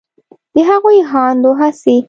[0.53, 1.95] د هغې هاند و هڅې